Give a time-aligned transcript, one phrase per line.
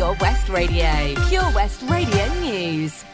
[0.00, 1.14] Pure West Radio.
[1.28, 3.04] Pure West Radio News.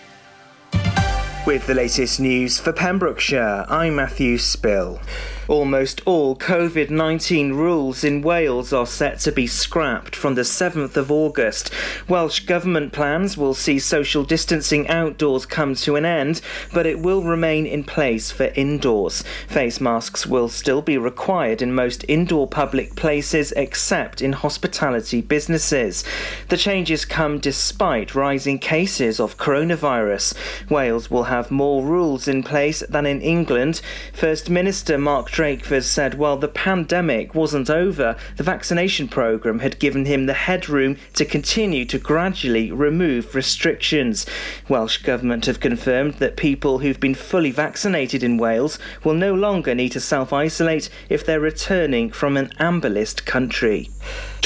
[1.46, 5.01] With the latest news for Pembrokeshire, I'm Matthew Spill.
[5.49, 10.96] Almost all COVID 19 rules in Wales are set to be scrapped from the 7th
[10.96, 11.71] of August.
[12.09, 16.41] Welsh Government plans will see social distancing outdoors come to an end,
[16.74, 19.23] but it will remain in place for indoors.
[19.47, 26.02] Face masks will still be required in most indoor public places except in hospitality businesses.
[26.48, 30.34] The changes come despite rising cases of coronavirus.
[30.69, 33.80] Wales will have more rules in place than in England.
[34.12, 40.04] First Minister Mark Drakeford said while the pandemic wasn't over, the vaccination programme had given
[40.04, 44.27] him the headroom to continue to gradually remove restrictions.
[44.68, 49.74] Welsh Government have confirmed that people who've been fully vaccinated in Wales will no longer
[49.74, 53.88] need to self isolate if they're returning from an amber list country.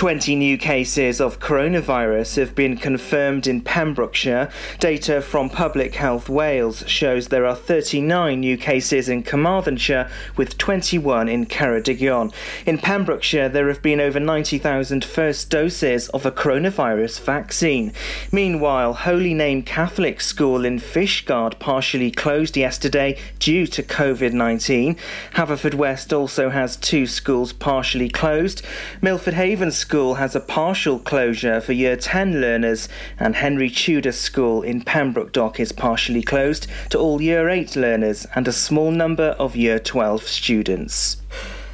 [0.00, 4.50] 20 new cases of coronavirus have been confirmed in Pembrokeshire.
[4.78, 11.28] Data from Public Health Wales shows there are 39 new cases in Carmarthenshire with 21
[11.28, 12.32] in Ceredigion.
[12.64, 17.92] In Pembrokeshire, there have been over 90,000 first doses of a coronavirus vaccine.
[18.32, 24.96] Meanwhile, Holy Name Catholic School in Fishguard partially closed yesterday due to COVID 19.
[25.34, 28.62] Haverfordwest also has two schools partially closed.
[29.02, 32.88] Milford Haven School has a partial closure for Year 10 learners,
[33.18, 38.24] and Henry Tudor School in Pembroke Dock is partially closed to all Year 8 learners
[38.36, 41.16] and a small number of Year 12 students.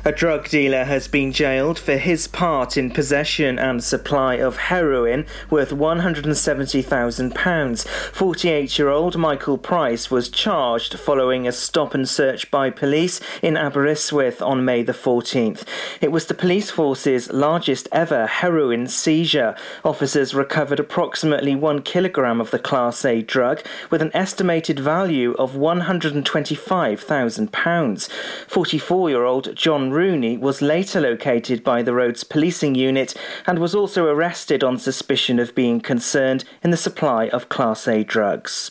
[0.07, 5.27] A drug dealer has been jailed for his part in possession and supply of heroin
[5.51, 7.89] worth £170,000.
[8.13, 13.57] 48 year old Michael Price was charged following a stop and search by police in
[13.57, 15.65] Aberystwyth on May the 14th.
[16.01, 19.57] It was the police force's largest ever heroin seizure.
[19.85, 23.61] Officers recovered approximately one kilogram of the Class A drug
[23.91, 28.09] with an estimated value of £125,000.
[28.47, 33.15] 44 year old John Rooney was later located by the road's policing unit
[33.47, 38.05] and was also arrested on suspicion of being concerned in the supply of Class A
[38.05, 38.71] drugs.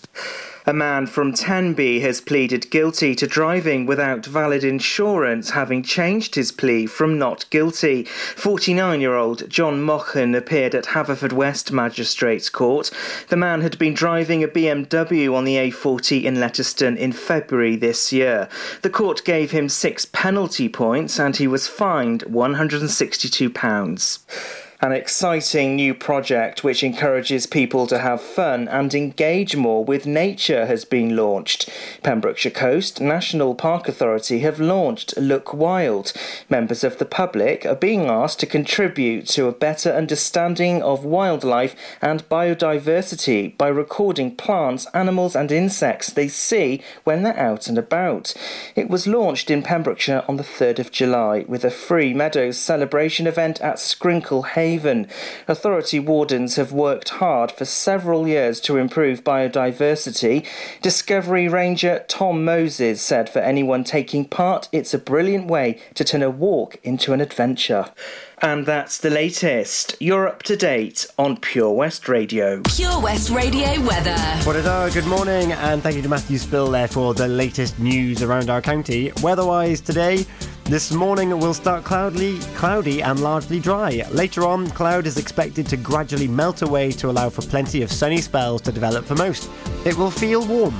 [0.67, 6.51] A man from Tenby has pleaded guilty to driving without valid insurance, having changed his
[6.51, 8.05] plea from not guilty.
[8.05, 12.89] 49 year old John Mochan appeared at Haverfordwest Magistrates Court.
[13.29, 18.11] The man had been driving a BMW on the A40 in Letterston in February this
[18.11, 18.49] year.
[18.81, 25.93] The court gave him six penalty points and he was fined £162 an exciting new
[25.93, 31.69] project which encourages people to have fun and engage more with nature has been launched.
[32.03, 36.11] Pembrokeshire Coast National Park Authority have launched Look Wild.
[36.49, 41.75] Members of the public are being asked to contribute to a better understanding of wildlife
[42.01, 48.33] and biodiversity by recording plants, animals, and insects they see when they're out and about.
[48.75, 53.25] It was launched in Pembrokeshire on the 3rd of July with a free Meadows celebration
[53.25, 55.07] event at Skrinkle Hay Haven.
[55.47, 60.43] Authority wardens have worked hard for several years to improve biodiversity.
[60.81, 66.23] Discovery Ranger Tom Moses said for anyone taking part, it's a brilliant way to turn
[66.23, 67.91] a walk into an adventure.
[68.39, 69.95] And that's the latest.
[69.99, 72.61] You're up to date on Pure West Radio.
[72.63, 74.17] Pure West Radio weather.
[74.43, 77.79] What it are, good morning, and thank you to Matthew Spill there for the latest
[77.79, 79.13] news around our county.
[79.21, 80.25] Weather-wise today,
[80.65, 84.03] this morning will start cloudy, cloudy and largely dry.
[84.11, 88.19] Later on, cloud is expected to gradually melt away to allow for plenty of sunny
[88.19, 89.49] spells to develop for most.
[89.85, 90.75] It will feel warm.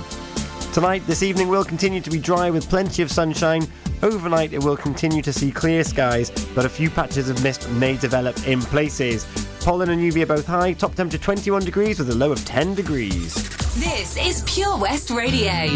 [0.74, 3.66] Tonight, this evening will continue to be dry with plenty of sunshine.
[4.04, 7.98] Overnight, it will continue to see clear skies, but a few patches of mist may
[7.98, 9.26] develop in places.
[9.62, 12.76] Pollen and UV are both high, top temperature 21 degrees with a low of 10
[12.76, 13.34] degrees.
[13.80, 15.70] This is Pure West Radio.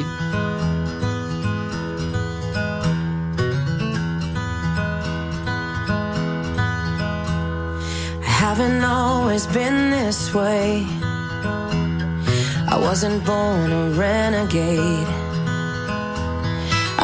[8.60, 10.84] haven't always been this way.
[12.68, 15.29] I wasn't born a renegade.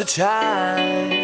[0.00, 1.19] A time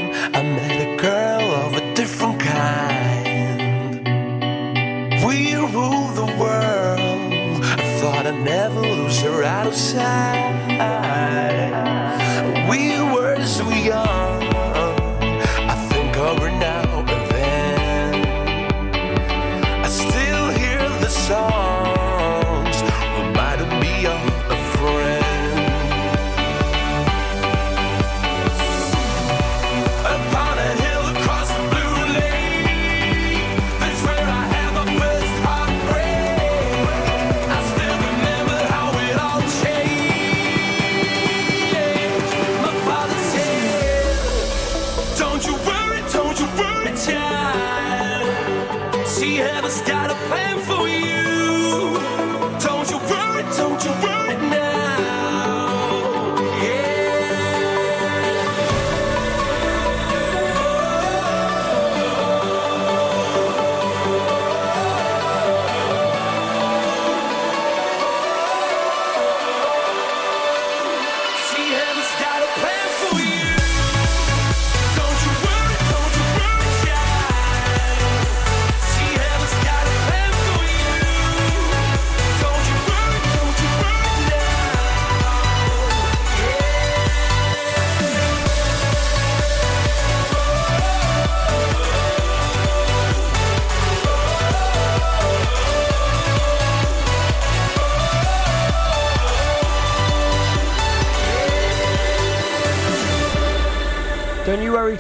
[49.27, 50.76] She has got a plan for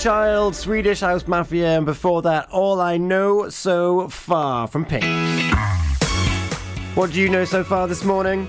[0.07, 0.55] child.
[0.55, 5.03] Swedish House Mafia, and before that, All I Know So Far from Pink.
[6.95, 8.47] What do you know so far this morning?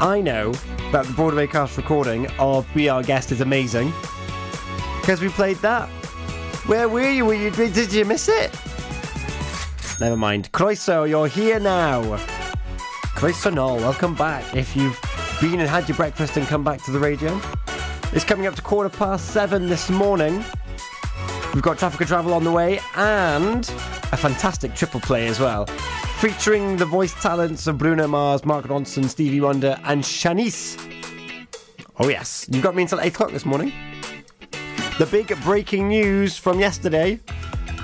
[0.00, 0.52] I know
[0.92, 3.92] that the Broadway cast recording of Be Our Guest is amazing
[5.00, 5.88] because we played that.
[6.68, 7.24] Where were you?
[7.24, 7.50] Were you?
[7.50, 8.56] Did you miss it?
[10.00, 10.52] Never mind.
[10.52, 12.04] Croeso, you're here now.
[13.16, 14.54] Croeso nôl, welcome back.
[14.54, 15.00] If you've
[15.40, 17.40] been and had your breakfast and come back to the radio,
[18.12, 20.44] it's coming up to quarter past seven this morning.
[21.52, 25.66] We've got Traffic and Travel on the way and a fantastic triple play as well,
[26.18, 30.76] featuring the voice talents of Bruno Mars, Mark Ronson, Stevie Wonder, and Shanice.
[31.98, 33.72] Oh, yes, you've got me until 8 o'clock this morning.
[34.98, 37.20] The big breaking news from yesterday.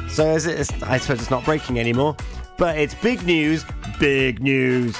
[0.08, 2.16] So, is, I suppose it's not breaking anymore,
[2.56, 3.64] but it's big news,
[3.98, 4.96] big news,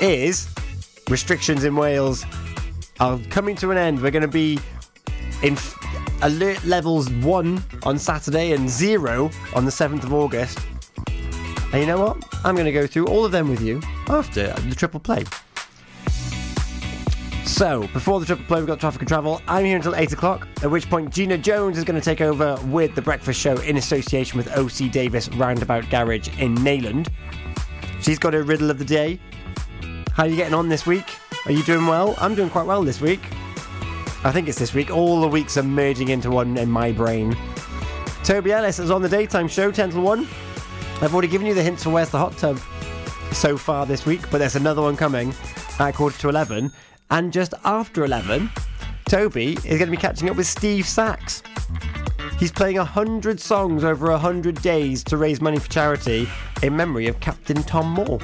[0.00, 0.48] is
[1.08, 2.24] restrictions in Wales
[3.02, 4.00] are coming to an end.
[4.00, 4.60] We're going to be
[5.42, 5.76] in f-
[6.22, 10.60] alert levels 1 on Saturday and 0 on the 7th of August.
[11.72, 12.22] And you know what?
[12.44, 15.24] I'm going to go through all of them with you after the triple play.
[17.44, 19.42] So, before the triple play, we've got traffic and travel.
[19.48, 22.56] I'm here until 8 o'clock, at which point Gina Jones is going to take over
[22.66, 27.08] with The Breakfast Show in association with OC Davis Roundabout Garage in Neyland.
[28.00, 29.18] She's got her riddle of the day.
[30.12, 31.06] How are you getting on this week?
[31.44, 32.14] Are you doing well?
[32.18, 33.20] I'm doing quite well this week.
[34.22, 34.90] I think it's this week.
[34.90, 37.36] All the weeks are merging into one in my brain.
[38.22, 40.20] Toby Ellis is on the daytime show, 10 to 1.
[41.00, 42.60] I've already given you the hints for where's the hot tub
[43.32, 45.34] so far this week, but there's another one coming
[45.80, 46.70] at quarter to 11.
[47.10, 48.48] And just after 11,
[49.06, 51.42] Toby is going to be catching up with Steve Sachs.
[52.38, 56.28] He's playing 100 songs over 100 days to raise money for charity
[56.62, 58.20] in memory of Captain Tom Moore.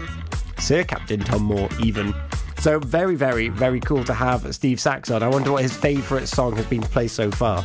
[0.60, 2.14] Sir Captain Tom Moore, even.
[2.60, 5.22] So, very, very, very cool to have Steve Sachs on.
[5.22, 7.64] I wonder what his favourite song has been to play so far.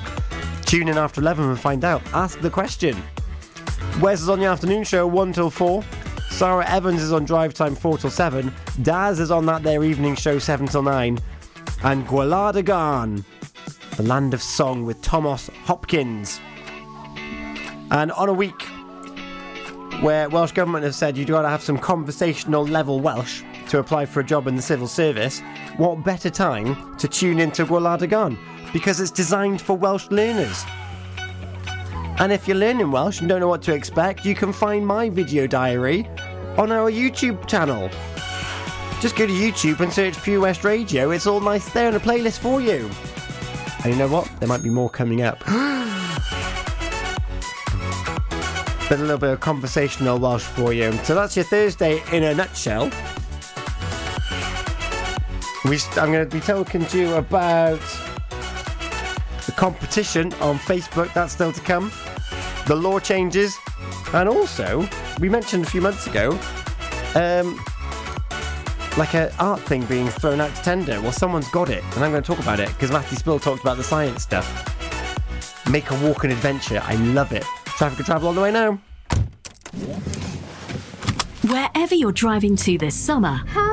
[0.66, 2.02] Tune in after 11 and find out.
[2.14, 2.96] Ask the question.
[4.02, 5.84] Wes is on the afternoon show 1 till 4.
[6.30, 8.54] Sarah Evans is on drive time 4 till 7.
[8.84, 11.20] Daz is on that their evening show 7 till 9.
[11.84, 13.24] And Gwalada
[13.98, 16.40] the land of song with Thomas Hopkins.
[17.92, 18.62] And on a week
[20.02, 24.06] where Welsh Government have said you've got to have some conversational level Welsh to apply
[24.06, 25.42] for a job in the civil service,
[25.78, 28.38] what better time to tune into Gwlad y Gân?
[28.72, 30.64] Because it's designed for Welsh learners.
[32.20, 35.10] And if you're learning Welsh and don't know what to expect, you can find my
[35.10, 36.08] video diary
[36.56, 37.90] on our YouTube channel.
[39.02, 41.10] Just go to YouTube and search Pure West Radio.
[41.10, 42.88] It's all nice there in a playlist for you.
[43.84, 44.30] And you know what?
[44.40, 45.42] There might be more coming up.
[45.48, 45.78] a
[48.92, 50.92] little bit of conversational Welsh for you.
[51.06, 52.92] So that's your Thursday in a nutshell.
[55.66, 57.80] We, I'm going to be talking to you about
[59.46, 61.14] the competition on Facebook.
[61.14, 61.92] That's still to come.
[62.68, 63.56] The law changes,
[64.14, 64.88] and also
[65.20, 66.38] we mentioned a few months ago
[67.16, 67.60] um,
[68.98, 71.00] like a art thing being thrown out to tender.
[71.02, 73.62] Well, someone's got it, and I'm going to talk about it because Matthew Spill talked
[73.62, 74.70] about the science stuff.
[75.70, 76.82] Make a walk an adventure.
[76.84, 77.44] I love it.
[77.66, 78.80] Traffic and travel on the way now.
[81.50, 83.73] Wherever you're driving to this summer, How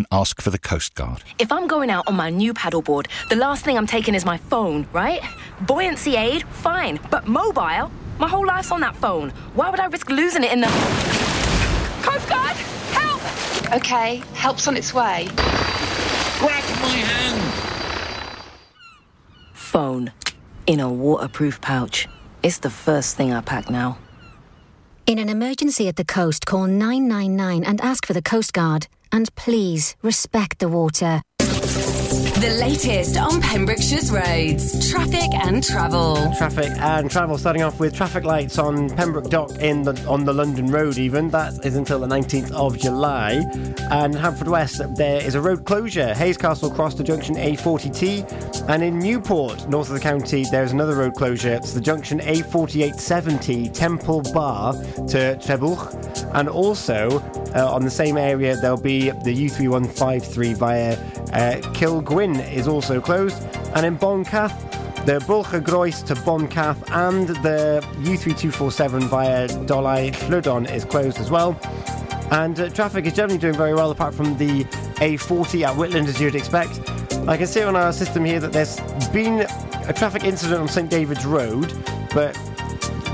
[0.00, 1.22] and ask for the Coast Guard.
[1.38, 4.38] If I'm going out on my new paddleboard, the last thing I'm taking is my
[4.38, 5.20] phone, right?
[5.66, 6.98] Buoyancy aid, fine.
[7.10, 7.90] But mobile?
[8.18, 9.28] My whole life's on that phone.
[9.54, 10.68] Why would I risk losing it in the.
[12.02, 12.56] Coast Guard!
[12.92, 13.20] Help!
[13.74, 15.28] Okay, help's on its way.
[16.38, 17.54] Grab my hand!
[19.52, 20.12] Phone.
[20.66, 22.08] In a waterproof pouch.
[22.42, 23.98] It's the first thing I pack now.
[25.06, 28.86] In an emergency at the coast, call 999 and ask for the Coast Guard.
[29.12, 31.22] And please respect the water.
[32.40, 36.16] The latest on Pembrokeshire's roads, traffic and travel.
[36.38, 37.36] Traffic and travel.
[37.36, 40.96] Starting off with traffic lights on Pembroke Dock in the, on the London Road.
[40.96, 43.32] Even that is until the 19th of July.
[43.90, 46.14] And Haverfordwest, there is a road closure.
[46.16, 51.16] Hayscastle Cross to junction A40T, and in Newport, north of the county, there's another road
[51.16, 51.52] closure.
[51.52, 57.18] It's the junction A4870 Temple Bar to Trebuch, and also
[57.54, 60.92] uh, on the same area there'll be the U3153 via
[61.32, 63.42] uh, Kilgwyn is also closed,
[63.74, 64.54] and in Boncath.
[65.06, 65.64] The Bulcha
[66.06, 71.58] to Boncath and the U3247 via Dolai Lludon is closed as well.
[72.30, 74.64] And uh, traffic is generally doing very well apart from the
[75.00, 76.80] A40 at Whitland as you'd expect.
[77.26, 79.46] I can see on our system here that there's been
[79.88, 81.72] a traffic incident on St David's Road,
[82.12, 82.36] but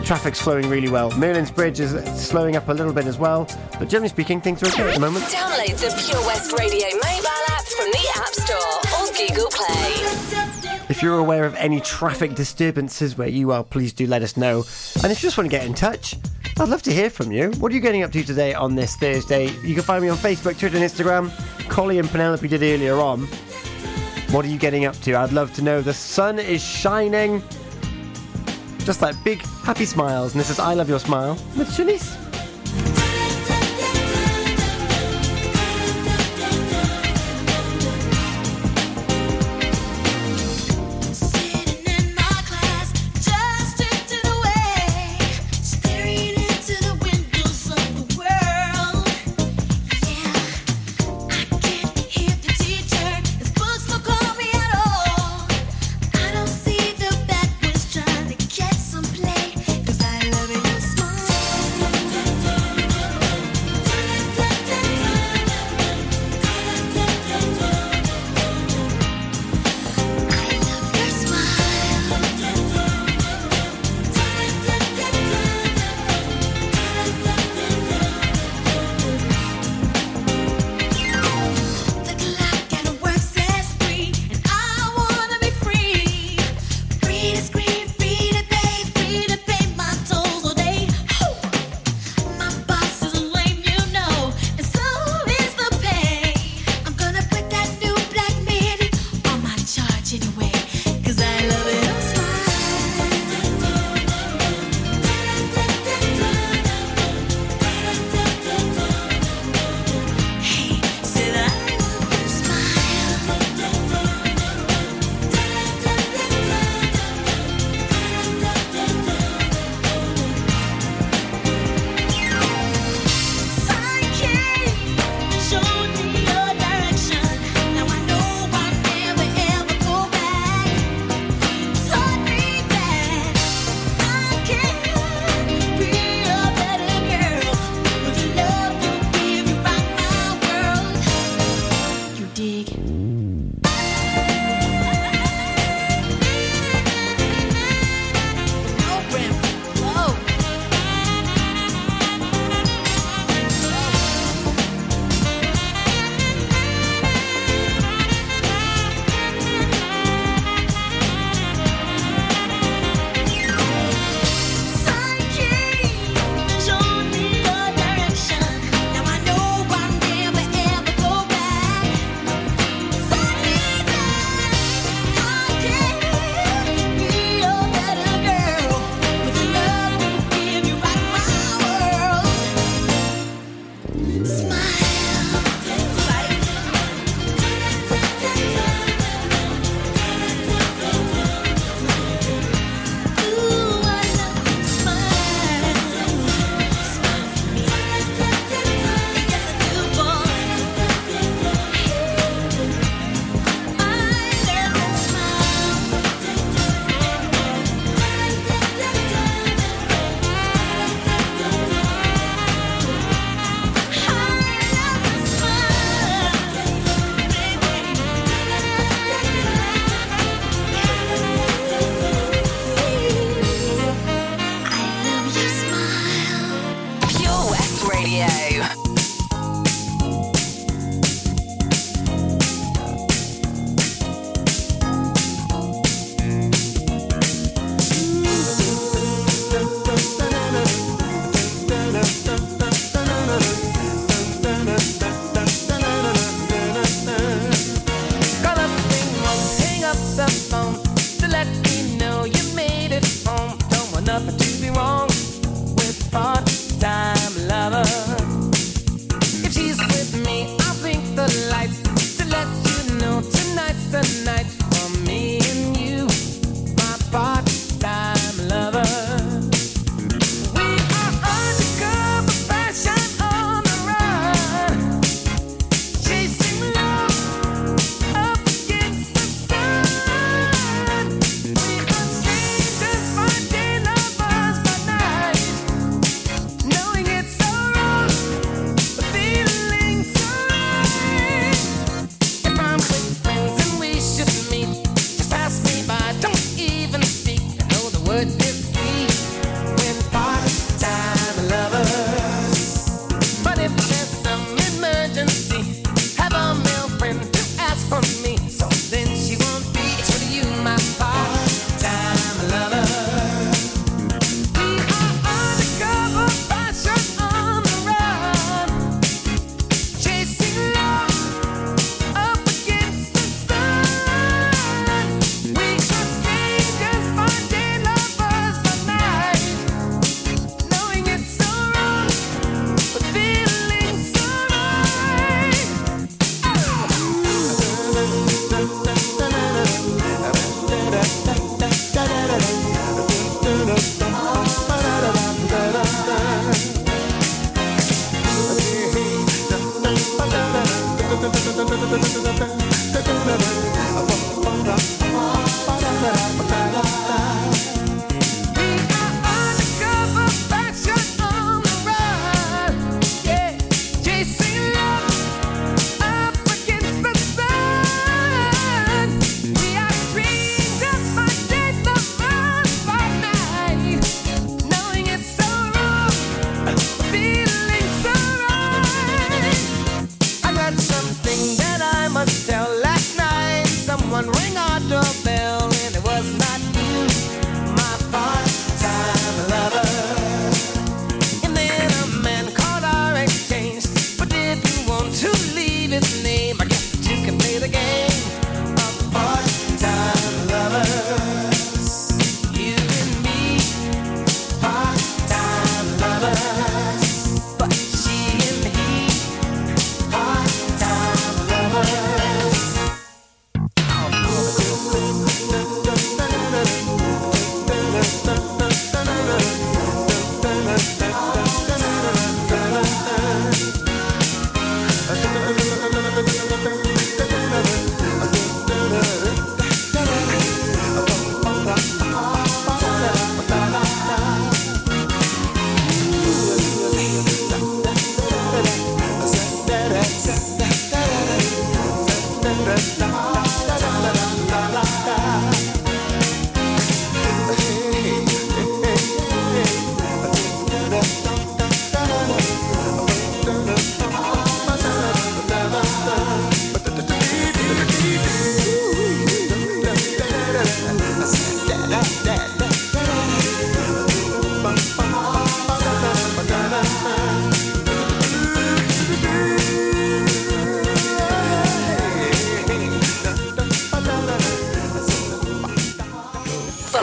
[0.07, 1.11] traffic's flowing really well.
[1.19, 3.45] Merlin's Bridge is slowing up a little bit as well,
[3.77, 5.25] but generally speaking, things are okay at the moment.
[5.25, 10.87] Download the Pure West Radio mobile app from the App Store or Google Play.
[10.89, 14.59] If you're aware of any traffic disturbances where you are, please do let us know.
[15.03, 16.15] And if you just want to get in touch,
[16.57, 17.51] I'd love to hear from you.
[17.59, 19.51] What are you getting up to today on this Thursday?
[19.65, 21.33] You can find me on Facebook, Twitter, and Instagram.
[21.69, 23.23] Collie and Penelope did earlier on.
[24.31, 25.17] What are you getting up to?
[25.17, 25.83] I'd love to know.
[25.83, 27.43] The sun is shining.
[28.87, 30.33] Just like big, happy smiles.
[30.33, 32.26] And this is I Love Your Smile with Shanice.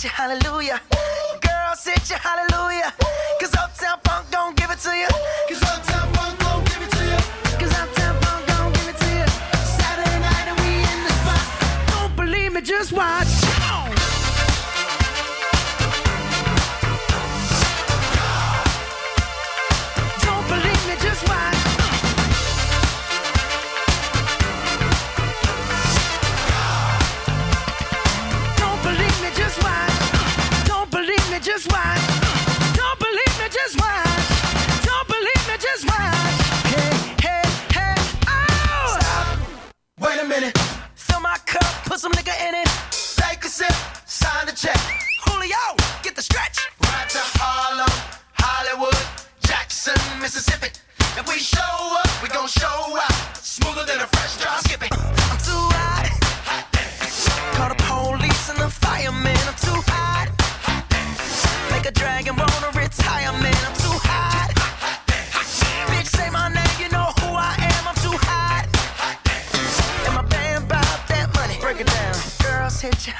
[0.00, 0.80] hallelujah.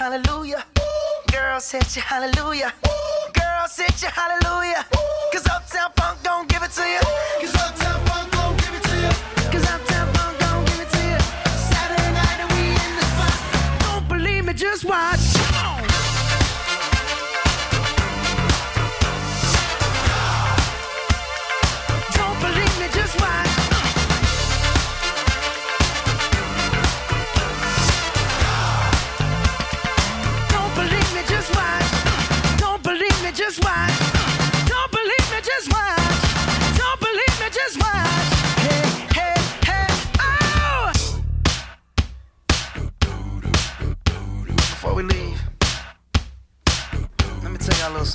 [0.02, 0.64] hallelujah.
[1.30, 2.72] girl Girls you hallelujah.
[3.32, 4.84] Girl Girls you hallelujah.
[5.32, 7.00] Cause Uptown Funk don't give it to you.
[7.40, 8.11] Cause Uptown Funk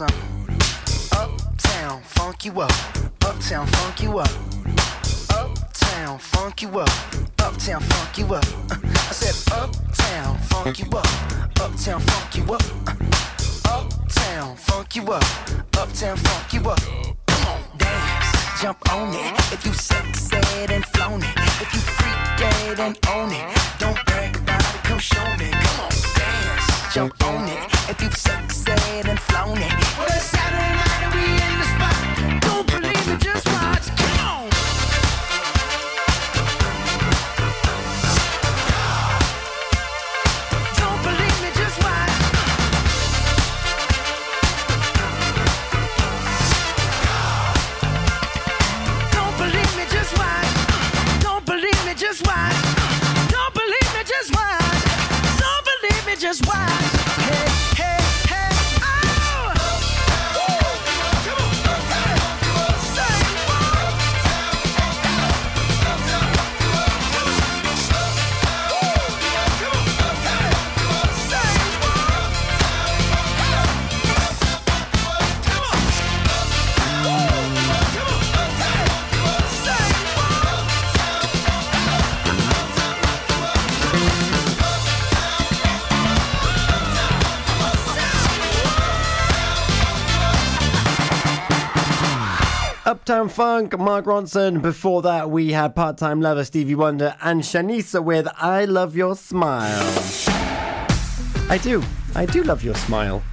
[0.01, 2.71] uptown funk you up,
[3.25, 4.29] uptown funk you up,
[5.31, 6.89] uptown funk you up,
[7.39, 8.45] uptown funk you up.
[8.71, 11.07] I said uptown funk you up,
[11.59, 12.61] uptown funk you up,
[13.65, 15.23] uptown funk you up,
[15.75, 16.79] uptown funk you up.
[17.25, 19.33] Come on, dance, jump on it.
[19.51, 24.61] If you sexed and flown it, if you freaked and own it, don't brag about
[24.61, 24.83] it.
[24.83, 25.49] Come show me.
[25.49, 26.56] Come on, dance
[26.97, 27.63] jump on it.
[27.91, 29.71] If you've sexed it and flown it.
[29.99, 32.41] Well, it's Saturday night and we in the spot.
[32.41, 33.85] Don't believe me, just watch.
[33.95, 34.56] Come on.
[93.07, 94.61] Uptown Funk, Mark Ronson.
[94.61, 99.15] Before that, we had part time lover Stevie Wonder and Shanice with I Love Your
[99.15, 99.79] Smile.
[101.49, 101.81] I do.
[102.15, 103.23] I do love your smile.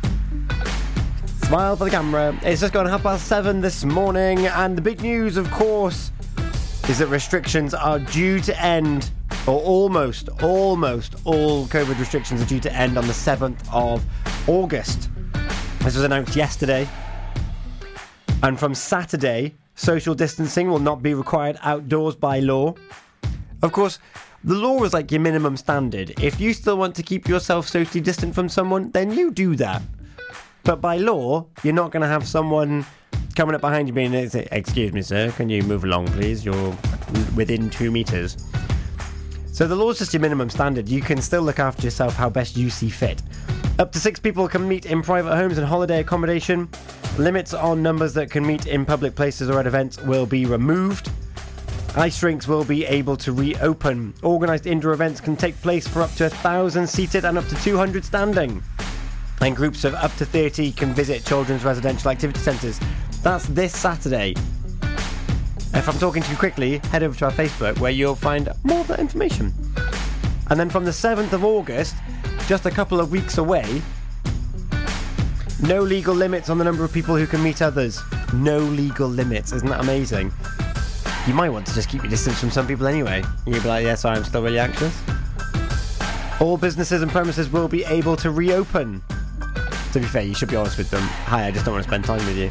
[1.42, 2.38] Smile for the camera.
[2.42, 6.12] It's just gone half past seven this morning, and the big news, of course,
[6.88, 9.10] is that restrictions are due to end,
[9.48, 14.04] or almost, almost all COVID restrictions are due to end on the 7th of
[14.48, 15.10] August.
[15.80, 16.88] This was announced yesterday.
[18.44, 22.74] And from Saturday, social distancing will not be required outdoors by law.
[23.62, 23.98] Of course,
[24.44, 26.20] the law is like your minimum standard.
[26.22, 29.82] If you still want to keep yourself socially distant from someone, then you do that.
[30.64, 32.84] But by law, you're not going to have someone
[33.34, 36.44] coming up behind you being, Excuse me, sir, can you move along, please?
[36.44, 36.76] You're
[37.36, 38.36] within two meters.
[39.52, 40.88] So the law is just your minimum standard.
[40.88, 43.22] You can still look after yourself how best you see fit.
[43.78, 46.68] Up to six people can meet in private homes and holiday accommodation.
[47.18, 51.12] Limits on numbers that can meet in public places or at events will be removed.
[51.94, 54.12] Ice rinks will be able to reopen.
[54.24, 58.04] Organised indoor events can take place for up to 1,000 seated and up to 200
[58.04, 58.60] standing.
[59.40, 62.80] And groups of up to 30 can visit children's residential activity centres.
[63.22, 64.34] That's this Saturday.
[65.72, 68.88] If I'm talking too quickly, head over to our Facebook where you'll find more of
[68.88, 69.52] that information.
[70.50, 71.94] And then from the 7th of August,
[72.48, 73.82] just a couple of weeks away,
[75.64, 78.00] no legal limits on the number of people who can meet others.
[78.32, 79.52] No legal limits.
[79.52, 80.32] Isn't that amazing?
[81.26, 83.22] You might want to just keep your distance from some people anyway.
[83.46, 85.00] You'll be like, yeah, I'm still really anxious.
[86.40, 89.02] All businesses and premises will be able to reopen.
[89.92, 91.02] To be fair, you should be honest with them.
[91.02, 92.50] Hi, I just don't want to spend time with you.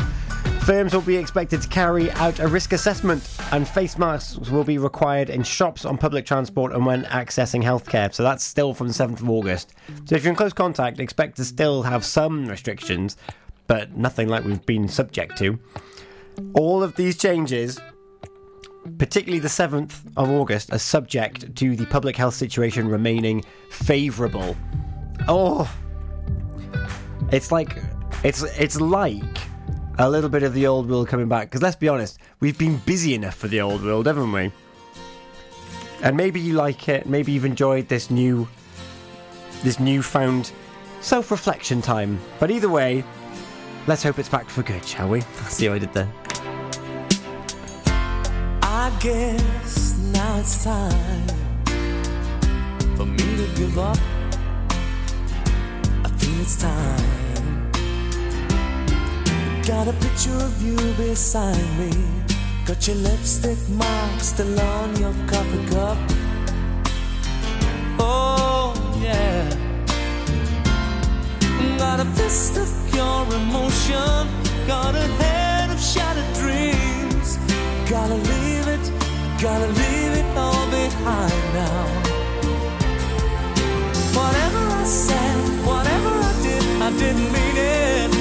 [0.65, 4.77] Firms will be expected to carry out a risk assessment, and face masks will be
[4.77, 8.13] required in shops, on public transport, and when accessing healthcare.
[8.13, 9.73] So that's still from the 7th of August.
[10.05, 13.17] So if you're in close contact, expect to still have some restrictions,
[13.67, 15.59] but nothing like we've been subject to.
[16.53, 17.77] All of these changes,
[18.97, 24.55] particularly the 7th of August, are subject to the public health situation remaining favourable.
[25.27, 25.69] Oh,
[27.33, 27.77] it's like
[28.23, 29.23] it's it's like
[29.99, 31.49] a little bit of the old world coming back.
[31.49, 34.51] Because let's be honest, we've been busy enough for the old world, haven't we?
[36.01, 37.05] And maybe you like it.
[37.05, 38.47] Maybe you've enjoyed this new,
[39.63, 40.51] this newfound
[41.01, 42.19] self-reflection time.
[42.39, 43.03] But either way,
[43.87, 45.21] let's hope it's back for good, shall we?
[45.47, 46.09] See what I did there.
[48.61, 51.27] I guess now it's time
[52.97, 53.97] for me to give up.
[56.03, 57.22] I feel it's time.
[59.65, 61.89] Got a picture of you beside me.
[62.65, 65.97] Got your lipstick mark still on your coffee cup.
[67.97, 69.49] Oh, yeah.
[71.77, 74.27] Got a fist of pure emotion.
[74.67, 77.37] Got a head of shattered dreams.
[77.89, 78.91] Gotta leave it,
[79.41, 81.85] gotta leave it all behind now.
[84.11, 88.12] Whatever I said, whatever I did, I didn't mean it.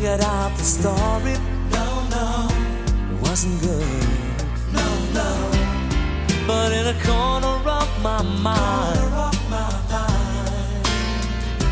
[0.00, 1.34] Figured out the story.
[1.72, 2.48] No, no,
[3.12, 3.99] it wasn't good
[6.46, 10.86] but in a corner of my mind, of my mind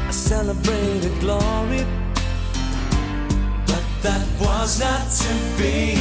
[0.07, 1.85] I celebrated glory,
[3.67, 5.97] but that was not to be.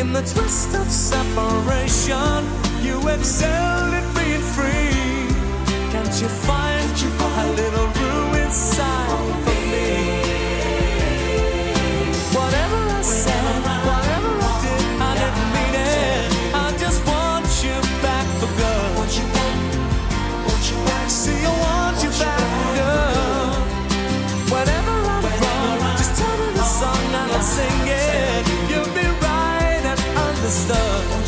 [0.00, 2.44] In the twist of separation,
[2.82, 5.16] you excelled at being free.
[5.92, 9.55] Can't you find, Can't you find a little room inside?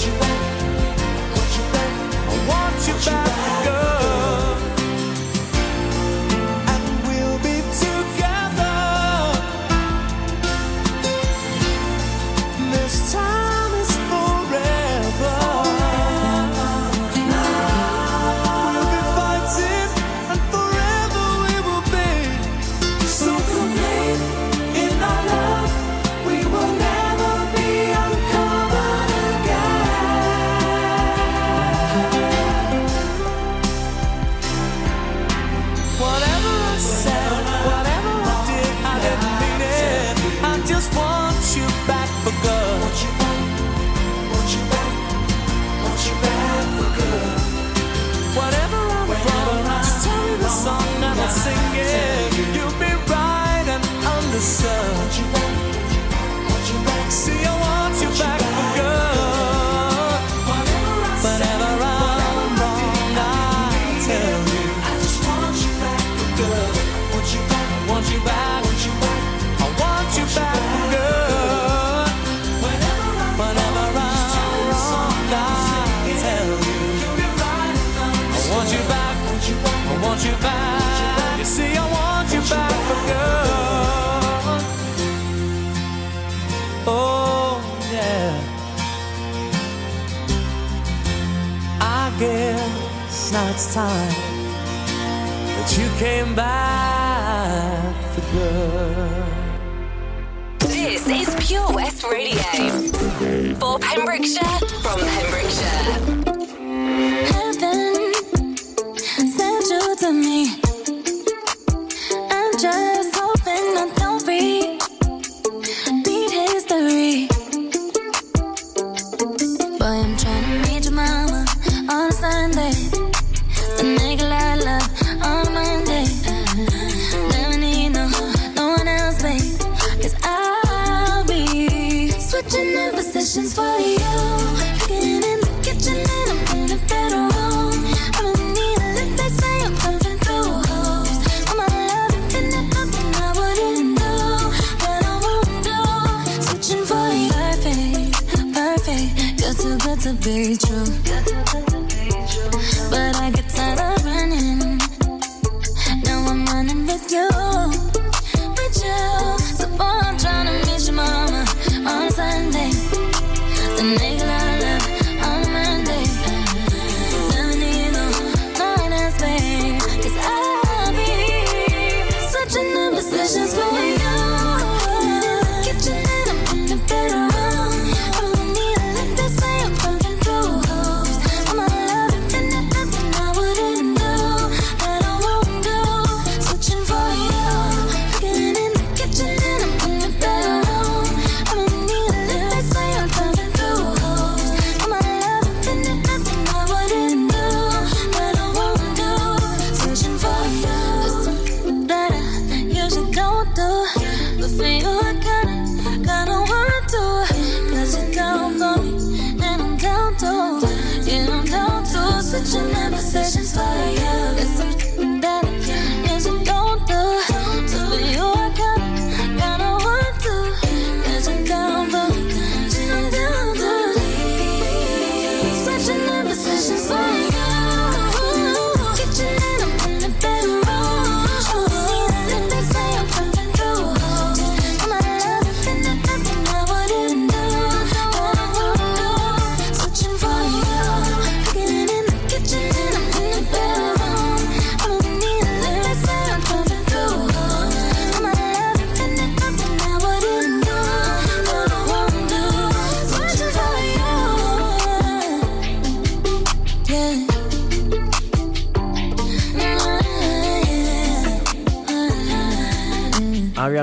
[0.07, 0.13] you?
[0.23, 1.93] Want you back?
[2.29, 3.68] I want you back.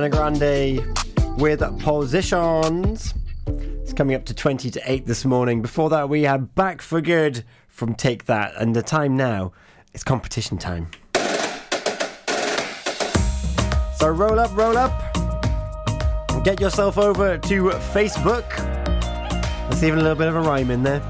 [0.06, 3.14] Ariana Grande with Positions.
[3.48, 5.62] It's coming up to 20 to 8 this morning.
[5.62, 9.52] Before that, we had Back for Good from Take That, and the time now
[9.94, 10.90] is competition time.
[13.98, 15.16] So roll up, roll up,
[16.30, 18.48] and get yourself over to Facebook.
[19.70, 21.02] There's even a little bit of a rhyme in there.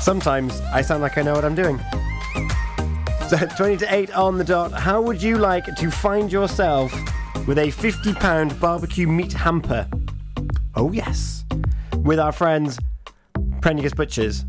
[0.00, 1.80] Sometimes I sound like I know what I'm doing.
[3.28, 4.72] So 20 to 8 on the dot.
[4.72, 6.92] How would you like to find yourself
[7.46, 9.88] with a £50 barbecue meat hamper?
[10.74, 11.44] Oh, yes.
[11.98, 12.78] With our friends,
[13.60, 14.44] Prendergast Butchers.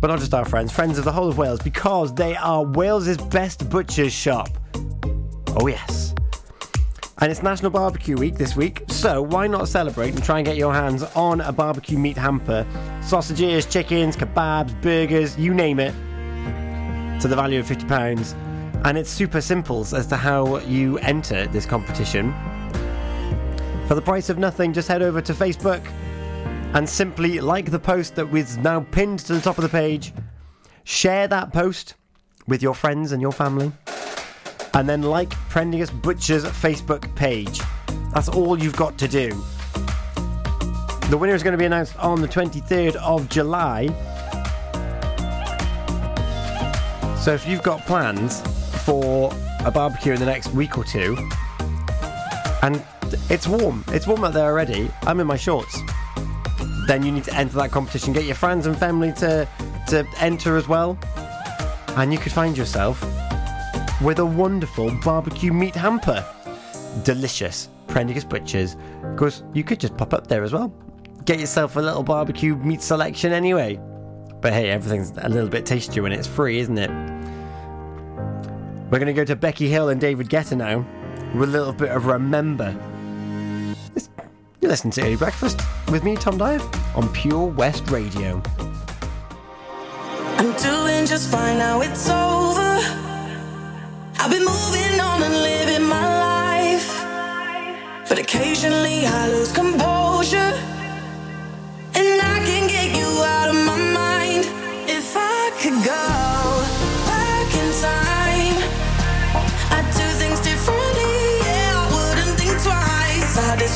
[0.00, 3.18] But not just our friends, friends of the whole of Wales, because they are Wales's
[3.18, 4.48] best butcher's shop.
[5.60, 6.14] Oh, yes.
[7.18, 10.56] And it's National Barbecue Week this week, so why not celebrate and try and get
[10.56, 12.66] your hands on a barbecue meat hamper?
[13.00, 15.92] Sausages, chickens, kebabs, burgers, you name it,
[17.20, 18.51] to the value of £50.
[18.84, 22.34] And it's super simple as to how you enter this competition.
[23.86, 25.84] For the price of nothing, just head over to Facebook
[26.74, 30.12] and simply like the post that was now pinned to the top of the page.
[30.84, 31.94] Share that post
[32.48, 33.70] with your friends and your family.
[34.74, 37.60] And then like Prendergast Butcher's Facebook page.
[38.14, 39.28] That's all you've got to do.
[41.08, 43.86] The winner is going to be announced on the 23rd of July.
[47.20, 48.42] So if you've got plans
[48.84, 49.32] for
[49.64, 51.16] a barbecue in the next week or two,
[52.62, 52.82] and
[53.28, 55.78] it's warm, it's warm out there already, I'm in my shorts,
[56.86, 58.12] then you need to enter that competition.
[58.12, 59.48] Get your friends and family to,
[59.88, 60.98] to enter as well.
[61.96, 63.00] And you could find yourself
[64.02, 66.24] with a wonderful barbecue meat hamper.
[67.04, 67.68] Delicious.
[67.86, 68.76] Prendergast Butchers.
[69.02, 70.72] Of course, you could just pop up there as well.
[71.24, 73.78] Get yourself a little barbecue meat selection anyway.
[74.40, 77.11] But hey, everything's a little bit tastier when it's free, isn't it?
[78.92, 80.84] We're going to go to Becky Hill and David Guetta now
[81.34, 82.76] with a little bit of Remember.
[84.60, 86.60] You listen to Early Breakfast with me, Tom Dyer,
[86.94, 88.42] on Pure West Radio.
[90.36, 92.60] I'm doing just fine now, it's over.
[94.18, 98.10] I've been moving on and living my life.
[98.10, 100.52] But occasionally I lose composure.
[101.94, 104.44] And I can get you out of my mind.
[104.86, 106.21] If I could go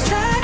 [0.04, 0.35] twice.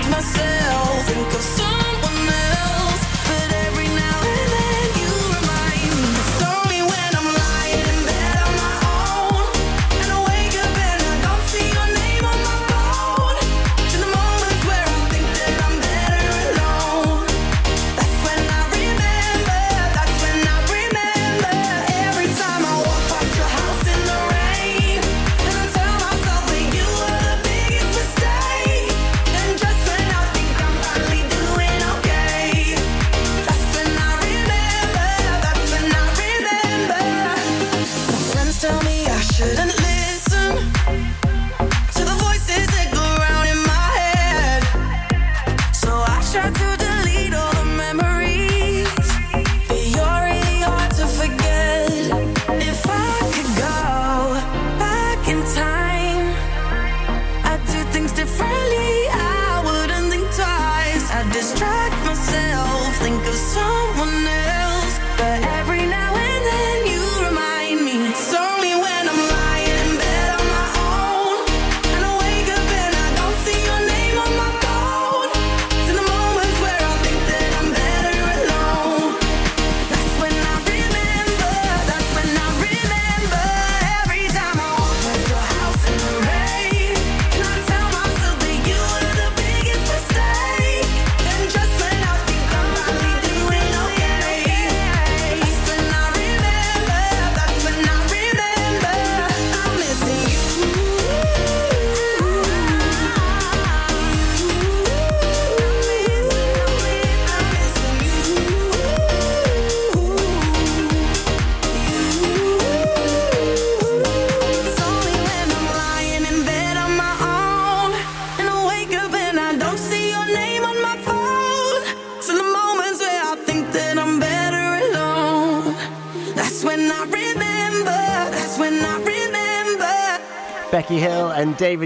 [61.32, 64.41] Distract myself, think of someone else.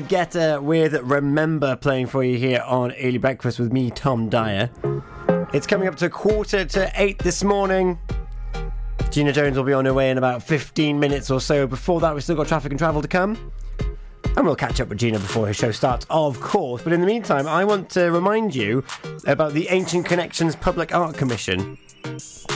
[0.09, 4.71] Guetta with Remember playing for you here on Early Breakfast with me, Tom Dyer.
[5.53, 7.99] It's coming up to quarter to eight this morning.
[9.11, 11.67] Gina Jones will be on her way in about 15 minutes or so.
[11.67, 13.53] Before that, we've still got traffic and travel to come.
[14.37, 16.83] And we'll catch up with Gina before her show starts, of course.
[16.83, 18.85] But in the meantime, I want to remind you
[19.27, 21.79] about the Ancient Connections Public Art Commission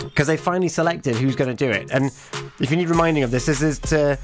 [0.05, 1.91] because they finally selected who's going to do it.
[1.91, 2.13] And
[2.61, 4.17] if you need reminding of this, this is to.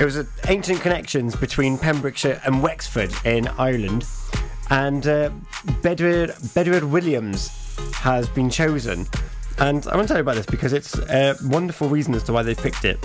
[0.00, 4.06] It was ancient connections between Pembrokeshire and Wexford in Ireland,
[4.70, 5.28] and uh,
[5.82, 7.48] Bedwyr Williams
[7.96, 9.06] has been chosen.
[9.58, 12.32] And I want to tell you about this because it's a wonderful reason as to
[12.32, 12.98] why they picked it.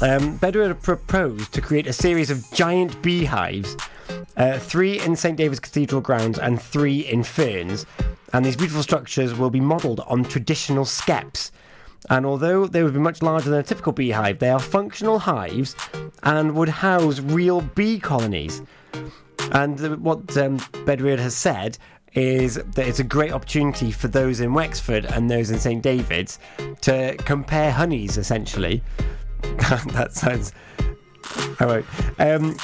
[0.00, 0.36] Um,
[0.82, 3.76] proposed to create a series of giant beehives,
[4.36, 7.86] uh, three in St David's Cathedral grounds and three in Ferns.
[8.32, 11.52] And these beautiful structures will be modelled on traditional skeps.
[12.10, 15.74] And although they would be much larger than a typical beehive, they are functional hives
[16.22, 18.62] and would house real bee colonies.
[19.52, 21.78] And what um, has said
[22.14, 26.38] is that it's a great opportunity for those in Wexford and those in St David's
[26.80, 28.82] to compare honeys, essentially.
[29.42, 30.52] that sounds.
[31.60, 31.86] I won't.
[32.18, 32.56] Um,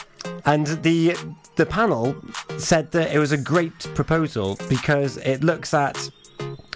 [0.46, 1.16] and the
[1.56, 2.16] the panel
[2.56, 6.10] said that it was a great proposal because it looks at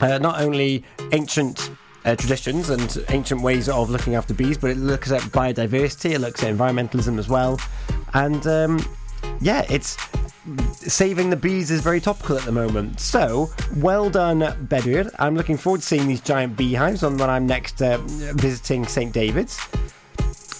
[0.00, 1.70] uh, not only ancient
[2.07, 6.20] uh, traditions and ancient ways of looking after bees, but it looks at biodiversity, it
[6.20, 7.61] looks at environmentalism as well,
[8.14, 8.78] and um,
[9.40, 9.96] yeah, it's
[10.72, 13.00] saving the bees is very topical at the moment.
[13.00, 15.12] So, well done, Bedwyr.
[15.18, 19.12] I'm looking forward to seeing these giant beehives on when I'm next uh, visiting St
[19.12, 19.59] David's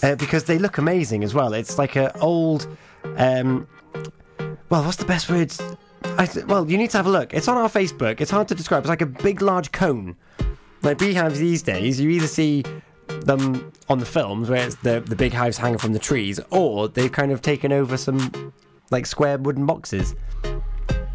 [0.03, 1.53] uh, because they look amazing as well.
[1.53, 2.67] It's like an old.
[3.15, 3.67] Um,
[4.69, 5.53] well, what's the best word?
[6.03, 7.33] I, well, you need to have a look.
[7.33, 8.21] It's on our Facebook.
[8.21, 8.83] It's hard to describe.
[8.83, 10.15] It's like a big, large cone.
[10.87, 12.63] Like beehives these days, you either see
[13.07, 16.87] them on the films where it's the the big hives hanging from the trees, or
[16.87, 18.53] they've kind of taken over some
[18.89, 20.15] like square wooden boxes.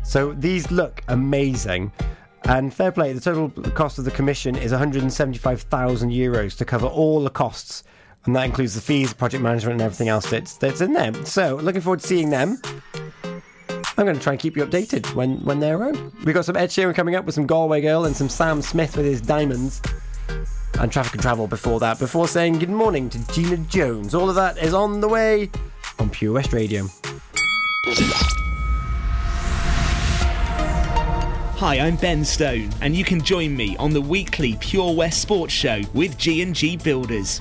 [0.05, 1.91] So these look amazing.
[2.45, 7.25] And fair play, the total cost of the commission is 175,000 euros to cover all
[7.25, 7.83] the costs.
[8.27, 11.15] And that includes the fees, project management, and everything else that's, that's in there.
[11.25, 12.61] So, looking forward to seeing them.
[13.99, 16.13] I'm going to try and keep you updated when, when they're around.
[16.25, 18.97] We've got some Ed Sheeran coming up with some Galway Girl and some Sam Smith
[18.97, 19.83] with his diamonds.
[20.81, 24.15] And traffic and travel before that, before saying good morning to Gina Jones.
[24.15, 25.51] All of that is on the way
[25.99, 26.87] on Pure West Radio.
[31.59, 35.53] Hi, I'm Ben Stone, and you can join me on the weekly Pure West Sports
[35.53, 37.41] Show with G&G Builders.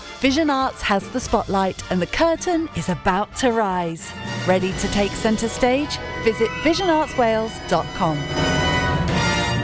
[0.21, 4.11] Vision Arts has the spotlight and the curtain is about to rise.
[4.47, 5.97] Ready to take centre stage?
[6.23, 8.17] Visit visionartswales.com.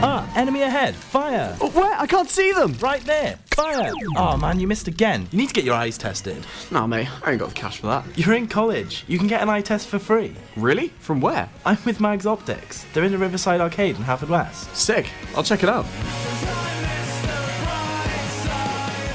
[0.00, 0.96] Ah, enemy ahead.
[0.96, 1.54] Fire.
[1.60, 1.94] where?
[1.96, 2.74] I can't see them.
[2.80, 3.38] Right there.
[3.54, 3.92] Fire.
[4.16, 5.28] Oh man, you missed again.
[5.30, 6.44] You need to get your eyes tested.
[6.72, 8.04] Nah, mate, I ain't got the cash for that.
[8.18, 9.04] You're in college.
[9.06, 10.34] You can get an eye test for free.
[10.56, 10.88] Really?
[10.98, 11.48] From where?
[11.64, 12.84] I'm with Mags Optics.
[12.92, 14.74] They're in the Riverside Arcade in Haverfordwest.
[14.74, 15.08] Sick.
[15.36, 15.86] I'll check it out.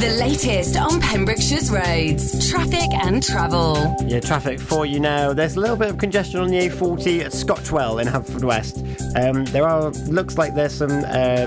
[0.00, 3.94] The latest on Pembrokeshire's roads, traffic and travel.
[4.04, 5.32] Yeah, traffic for you now.
[5.32, 8.82] There's a little bit of congestion on the A40 at Scotchwell in Haverfordwest.
[9.16, 11.46] Um, there are looks like there's some uh,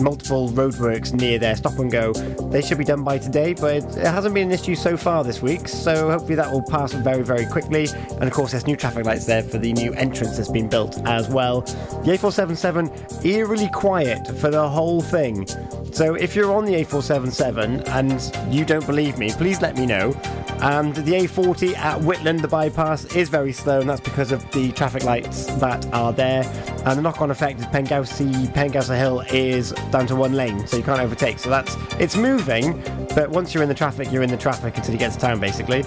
[0.00, 2.12] multiple roadworks near there, stop and go.
[2.12, 5.42] They should be done by today, but it, hasn't been an issue so far this
[5.42, 5.68] week.
[5.68, 7.88] So hopefully that will pass very very quickly.
[8.12, 10.98] And of course, there's new traffic lights there for the new entrance that's been built
[11.06, 11.62] as well.
[11.62, 15.46] The A477 eerily quiet for the whole thing.
[15.92, 20.12] So if you're on the A477 and you don't believe me, please let me know.
[20.60, 24.72] And the A40 at Whitland, the bypass, is very slow, and that's because of the
[24.72, 26.44] traffic lights that are there.
[26.86, 30.82] And the knock-on effect is Pengausi, Pengausa Hill is down to one lane, so you
[30.82, 31.38] can't overtake.
[31.38, 32.82] So that's it's moving,
[33.14, 35.40] but once you're in the traffic, you're in the traffic until you get to town,
[35.40, 35.84] basically.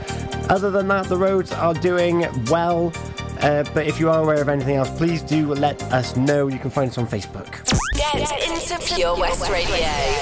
[0.50, 2.94] Other than that, the roads are doing well.
[3.42, 6.48] Uh, but if you are aware of anything else, please do let us know.
[6.48, 7.64] You can find us on Facebook.
[7.96, 10.19] Get into Pure West Radio.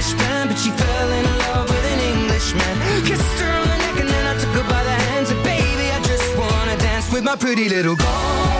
[0.00, 3.04] an Irish band, but she fell in love with an Englishman.
[3.04, 5.90] Kissed her on the neck and then I took her by the hands, and baby,
[5.90, 8.59] I just wanna dance with my pretty little Galway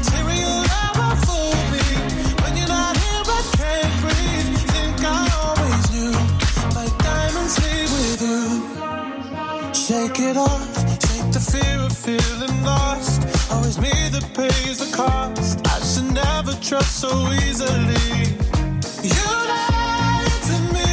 [0.00, 1.84] Material never fooled me.
[2.42, 4.56] When you're not here, I can't breathe.
[4.72, 6.16] Think I always knew.
[6.74, 9.74] My diamonds leave with you.
[9.74, 10.72] Shake it off.
[11.00, 13.20] Take the fear of feeling lost.
[13.52, 15.60] Always me that pays the cost.
[15.66, 18.38] I should never trust so easily.
[19.02, 20.92] You lied to me,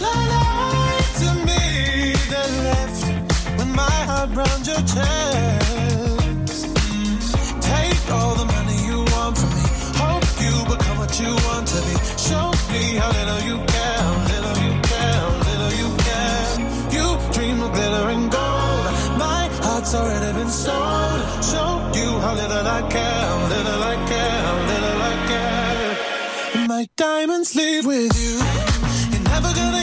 [0.00, 3.06] lied to me, then left
[3.56, 5.61] with my heart round your chest.
[12.72, 16.48] Me how little you care, little you care, little you care.
[16.96, 18.84] You dream of glitter and gold.
[19.18, 21.20] My heart's already been sold.
[21.50, 26.66] Show you how little I care, little I care, little I care.
[26.68, 28.34] My diamonds leave with you.
[29.12, 29.81] You're never gonna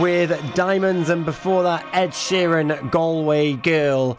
[0.00, 4.16] With Diamonds, and before that, Ed Sheeran, Galway Girl.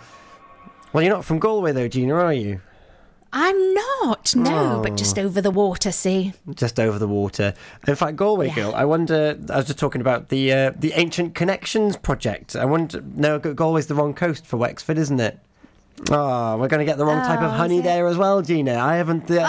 [0.94, 2.62] Well, you're not from Galway, though, Gina, are you?
[3.34, 4.84] I'm not, no, Oh.
[4.84, 6.34] but just over the water, see.
[6.54, 7.54] Just over the water.
[7.88, 8.74] In fact, Galway Girl.
[8.76, 9.38] I wonder.
[9.50, 12.56] I was just talking about the uh, the Ancient Connections project.
[12.56, 13.02] I wonder.
[13.16, 15.40] No, Galway's the wrong coast for Wexford, isn't it?
[16.12, 18.76] Oh, we're going to get the wrong type of Oh, honey there as well, Gina.
[18.76, 19.30] I haven't.
[19.32, 19.46] Uh,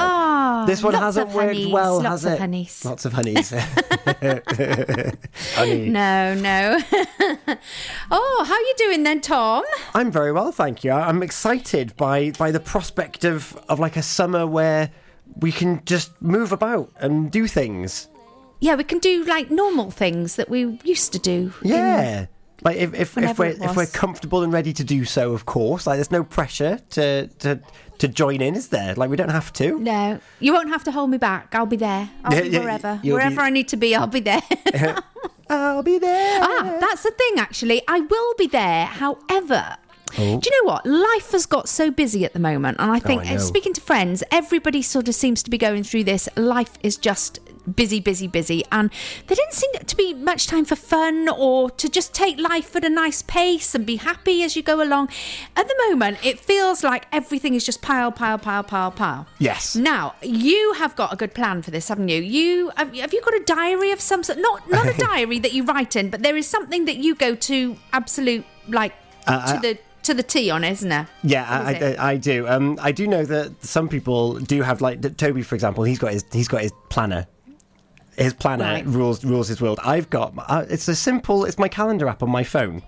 [0.60, 2.38] Oh, this one hasn't worked honeys, well, lots has of it?
[2.40, 2.84] honeys.
[2.84, 3.50] Lots of honeys.
[5.54, 5.88] Honey.
[5.90, 6.78] No, no.
[8.10, 9.64] oh, how are you doing then, Tom?
[9.94, 10.92] I'm very well, thank you.
[10.92, 14.90] I'm excited by by the prospect of of like a summer where
[15.36, 18.08] we can just move about and do things.
[18.60, 21.52] Yeah, we can do like normal things that we used to do.
[21.62, 22.26] in- Yeah.
[22.62, 25.86] Like if if, if we're if we're comfortable and ready to do so, of course.
[25.86, 27.60] Like there's no pressure to to
[27.98, 28.94] to join in, is there?
[28.94, 29.78] Like we don't have to.
[29.78, 31.54] No, you won't have to hold me back.
[31.54, 32.10] I'll be there.
[32.24, 33.00] I'll Yeah, be yeah, wherever.
[33.02, 34.42] you'll be- Wherever I need to be, I'll be there.
[35.50, 36.40] I'll be there.
[36.42, 37.82] Ah, that's the thing, actually.
[37.88, 38.86] I will be there.
[38.86, 39.76] However,
[40.16, 40.40] Oh.
[40.40, 40.86] do you know what?
[40.86, 42.78] Life has got so busy at the moment.
[42.80, 45.84] And I think, I uh, speaking to friends, everybody sort of seems to be going
[45.84, 46.28] through this.
[46.36, 47.40] Life is just
[47.76, 48.64] busy, busy, busy.
[48.72, 48.90] And
[49.26, 52.84] there didn't seem to be much time for fun or to just take life at
[52.84, 55.08] a nice pace and be happy as you go along.
[55.56, 59.26] At the moment, it feels like everything is just pile, pile, pile, pile, pile.
[59.38, 59.74] Yes.
[59.76, 62.20] Now you have got a good plan for this, haven't you?
[62.22, 64.38] You have, have you got a diary of some sort?
[64.38, 67.34] Not not a diary that you write in, but there is something that you go
[67.34, 68.92] to absolute like
[69.26, 71.06] Uh, to I- the to the T on, isn't there?
[71.22, 72.02] Yeah, is I.
[72.02, 72.46] I, I do.
[72.48, 75.84] Um, I do know that some people do have like Toby, for example.
[75.84, 77.26] He's got his he's got his planner.
[78.18, 78.86] His planner Right.
[78.86, 79.78] rules rules his world.
[79.84, 81.44] I've got uh, it's a simple.
[81.44, 82.82] It's my calendar app on my phone,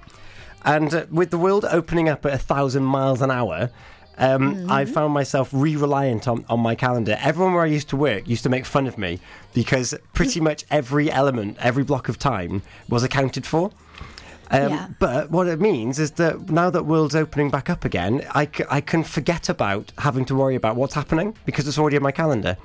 [0.65, 3.71] and uh, with the world opening up at a thousand miles an hour.
[4.19, 7.17] Um, I found myself re-reliant on, on my calendar.
[7.23, 9.19] Everyone where I used to work used to make fun of me
[9.55, 13.71] because pretty much every element, every block of time was accounted for.
[14.51, 14.89] Um, Yeah.
[14.99, 18.65] But what it means is that now that world's opening back up again, I, c-
[18.69, 22.13] I can forget about having to worry about what's happening because it's already in my
[22.13, 22.59] calendar.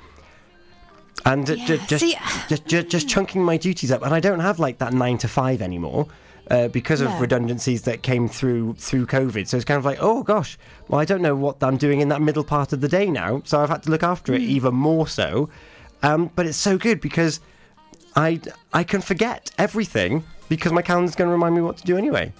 [1.24, 2.16] And Yeah, just, see-
[2.48, 5.28] just, just just chunking my duties up, and I don't have like that nine to
[5.28, 6.06] five anymore.
[6.48, 7.18] Uh, because of No.
[7.18, 10.56] redundancies that came through through COVID, so it's kind of like, oh gosh,
[10.86, 13.42] well I don't know what I'm doing in that middle part of the day now,
[13.44, 15.48] so I've had to look after it even more so.
[16.04, 17.40] Um, but it's so good because
[18.14, 18.40] I
[18.72, 22.32] I can forget everything because my calendar's going to remind me what to do anyway.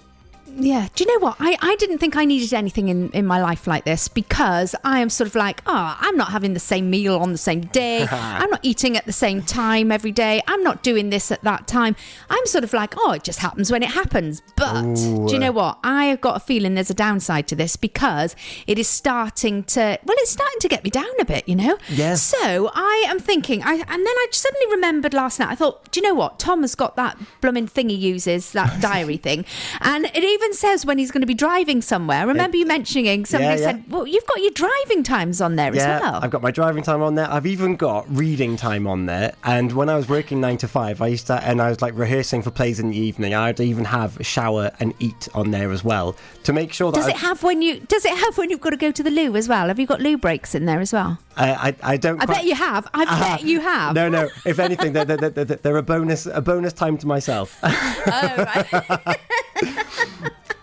[0.59, 0.89] Yeah.
[0.95, 1.37] Do you know what?
[1.39, 5.01] I, I didn't think I needed anything in, in my life like this because I
[5.01, 8.07] am sort of like, oh, I'm not having the same meal on the same day.
[8.11, 10.43] I'm not eating at the same time every day.
[10.49, 11.95] I'm not doing this at that time.
[12.31, 14.43] I'm sort of like, oh, it just happens when it happens.
[14.57, 15.79] But do you know what?
[15.85, 18.35] I have got a feeling there's a downside to this because
[18.67, 21.77] it is starting to, well, it's starting to get me down a bit, you know?
[21.91, 22.23] Yes.
[22.23, 26.01] So I am thinking, I, and then I suddenly remembered last night, I thought, do
[26.01, 26.39] you know what?
[26.39, 29.45] Tom has got that blooming thing he uses, that diary thing.
[29.81, 32.19] And it even even says when he's going to be driving somewhere.
[32.19, 33.73] I remember you mentioning somebody Yeah, yeah.
[33.73, 36.51] said, "Well, you've got your driving times on there yeah, as well." I've got my
[36.53, 37.29] driving time on there.
[37.31, 39.35] I've even got reading time on there.
[39.45, 41.95] And when I was working nine to five, I used to, and I was like
[41.97, 43.35] rehearsing for plays in the evening.
[43.35, 47.09] I'd even have shower and eat on there as well to make sure that Does
[47.09, 47.81] I, it have when you?
[47.81, 49.67] Does it have when you've got to go to the loo as well?
[49.67, 51.19] Have you got loo breaks in there as well?
[51.37, 51.51] I,
[51.83, 52.23] I, I don't.
[52.23, 52.87] I quite- bet you have.
[52.95, 53.95] I Ah, bet you have.
[53.95, 54.29] No, no.
[54.45, 57.59] If anything, they're, they're, they're, they're a bonus, a bonus time to myself.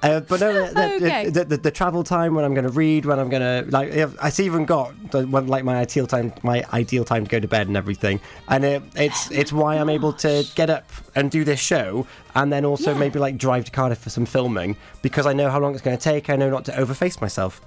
[0.03, 1.29] Uh, but no, the, the- Okay.
[1.29, 3.87] the, the, the travel time when I'm going to read, when I'm going to like,
[3.93, 7.29] if- I see even got the, one, like my ideal time, my ideal time to
[7.29, 8.19] go to bed and everything,
[8.49, 10.83] and it, it's it's why I'm able to get up
[11.15, 14.75] and do this show, and then also maybe like drive to Cardiff for some filming
[15.01, 16.29] because I know how long it's going to take.
[16.29, 17.61] I know not to overface myself.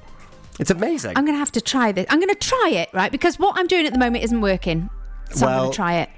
[0.60, 1.12] It's amazing.
[1.16, 2.04] I'm going to have to try this.
[2.10, 3.10] I'm going to try it, right?
[3.10, 4.90] Because what I'm doing at the moment isn't working.
[5.32, 6.10] So I'm going to try it.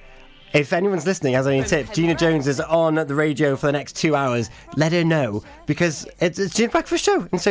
[0.53, 3.97] If anyone's listening has any tips, Gina Jones is on the radio for the next
[3.97, 4.51] two hours.
[4.77, 7.47] Let her know because it's, it's Gina's breakfast show, and so